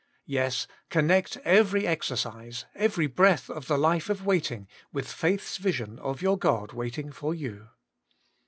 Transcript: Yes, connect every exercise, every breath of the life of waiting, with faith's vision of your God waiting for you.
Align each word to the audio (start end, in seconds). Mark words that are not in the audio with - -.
Yes, 0.25 0.65
connect 0.89 1.37
every 1.45 1.85
exercise, 1.85 2.65
every 2.73 3.05
breath 3.05 3.51
of 3.51 3.67
the 3.67 3.77
life 3.77 4.09
of 4.09 4.25
waiting, 4.25 4.67
with 4.91 5.07
faith's 5.11 5.57
vision 5.57 5.99
of 5.99 6.23
your 6.23 6.39
God 6.39 6.73
waiting 6.73 7.11
for 7.11 7.35
you. 7.35 7.67